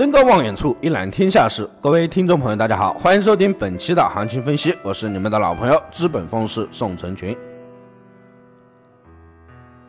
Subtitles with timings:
[0.00, 1.68] 登高望远处，一览天下事。
[1.78, 7.36] 各位听众朋友，大家好，欢迎收听本期的行情分析，我是你们的老朋友资本风师宋成群。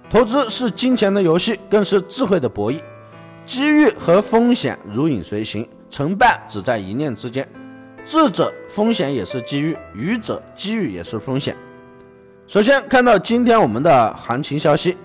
[0.09, 2.81] 投资是金钱的游戏，更是智慧的博弈。
[3.45, 7.47] 机遇和风险如影随形，成败只在一念之间。
[8.03, 11.55] 智者风险也是机遇，愚者机遇也是风险。
[12.47, 14.97] 首先看到今天我们的行情消息，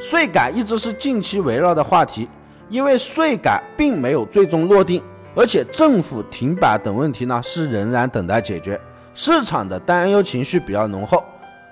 [0.00, 2.28] 税改一直是近期围绕的话题。
[2.68, 5.02] 因为税改并没有最终落定，
[5.34, 8.80] 而且政府停摆等问题呢是仍然等待解决，
[9.14, 11.24] 市场的担忧情绪比较浓厚，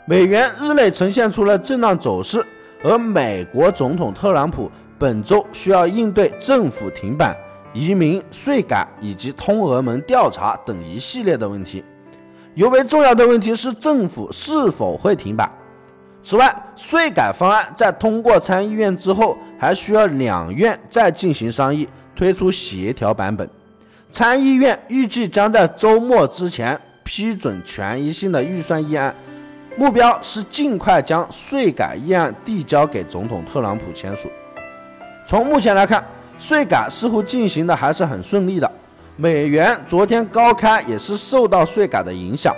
[0.06, 2.44] 美元日内呈现出了震荡走势，
[2.82, 7.36] 而美国总统特朗普本周需要应对政府停摆、
[7.74, 11.84] 移民、税改以及通俄门调查等一系列的问题，
[12.54, 15.50] 尤为重要的问题是政府是否会停摆。
[16.26, 23.48] 此外，税改方案在通过参议院之后，还需要两院再进行商议，推出协调版本。
[24.10, 29.14] 参议院预计将在周末之前批准权益性的预算议案，
[29.76, 34.28] 目标是尽快将税改议案递交给总统特朗普签署。
[35.24, 36.04] 从目前来看，
[36.40, 38.68] 税改似乎进行的还是很顺利的。
[39.14, 42.52] 美元昨天高开也是受到税改的影响。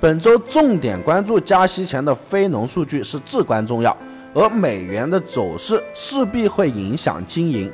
[0.00, 3.94] 本周重点关注加息前的非农数据是至关重要，
[4.32, 7.70] 而美元的走势势必会影响金银。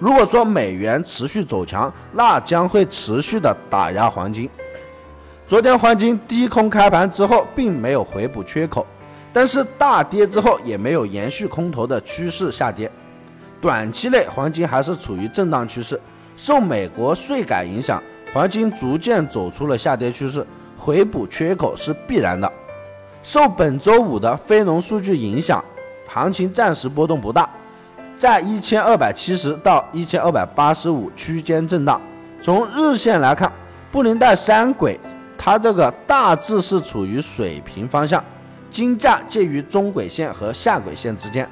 [0.00, 4.48] 如果说美元持续走强，那将会持续的打压黄金。
[5.46, 8.86] 昨天黄金低空开盘之后，并没有回补缺口，
[9.30, 12.90] 但是大跌之后也没有延续空头的趋势下跌。
[13.60, 16.00] 短期内黄金还是处于震荡趋势，
[16.38, 18.02] 受美国税改影响，
[18.32, 20.44] 黄金逐渐走出了下跌趋势。
[20.86, 22.50] 回补缺口是必然的。
[23.20, 25.64] 受本周五的非农数据影响，
[26.06, 27.50] 行情暂时波动不大，
[28.14, 32.00] 在一千二百七十到一千二百八十五区间震荡。
[32.40, 33.50] 从日线来看，
[33.90, 35.00] 布林带三轨
[35.36, 38.24] 它这个大致是处于水平方向，
[38.70, 41.50] 金价介于中轨线和下轨线之间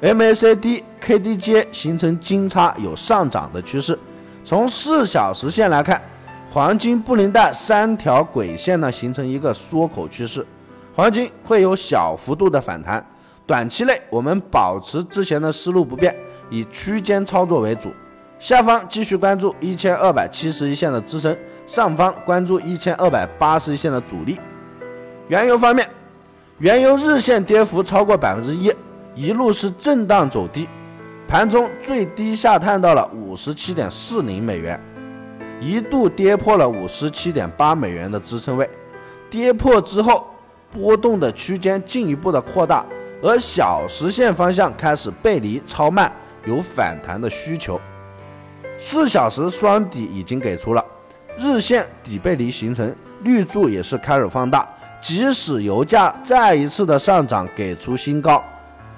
[0.00, 3.98] ，MACD、KDJ 形成金叉，有上涨的趋势。
[4.44, 6.00] 从四小时线来看。
[6.48, 10.46] 黄金布林带三条轨线呢，形成一个缩口趋势，
[10.94, 13.04] 黄金会有小幅度的反弹。
[13.46, 16.16] 短期内我们保持之前的思路不变，
[16.48, 17.92] 以区间操作为主。
[18.38, 21.36] 下方继续关注一千二百七十一线的支撑，
[21.66, 24.38] 上方关注一千二百八十一线的阻力。
[25.28, 25.88] 原油方面，
[26.58, 28.72] 原油日线跌幅超过百分之一，
[29.14, 30.66] 一路是震荡走低，
[31.28, 34.80] 盘中最低下探到了五十七点四零美元。
[35.60, 38.68] 一度跌破了五十七点八美元的支撑位，
[39.30, 40.26] 跌破之后，
[40.70, 42.84] 波动的区间进一步的扩大，
[43.22, 46.12] 而小时线方向开始背离超卖，
[46.44, 47.80] 有反弹的需求。
[48.76, 50.84] 四小时双底已经给出了，
[51.38, 54.68] 日线底背离形成，绿柱也是开始放大。
[55.00, 58.44] 即使油价再一次的上涨给出新高，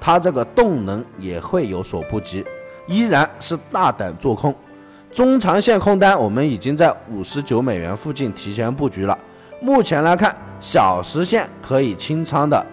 [0.00, 2.44] 它这个动能也会有所不及，
[2.86, 4.52] 依然是大胆做空。
[5.12, 9.18] 中长线空单，我们已经在五十九美元附近提前布局了。
[9.60, 12.64] 目前来看，小时线可以清仓的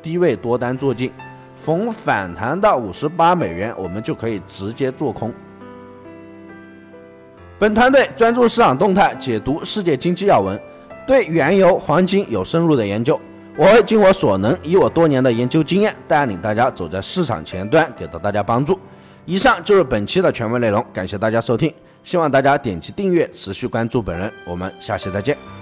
[0.00, 1.12] 低位多单做进，
[1.54, 5.32] 逢反弹到五十八美元，我们就可以直接做空。
[7.58, 10.58] 本团队专注市场动态，解读世界经济要闻，
[11.06, 13.20] 对原油、黄金有深入的研究。
[13.56, 18.78] 我会尽我所能，以我多年的研究经验，带领大家走在市场前端，给到大家帮助。
[19.26, 21.72] 以上就是本期的全部内容，感谢大家收听，
[22.02, 25.59] 希望大家点击订阅，持续关注本人，我们下期再见。